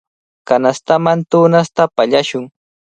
[0.47, 2.45] Kanastaman tunasta pallashun.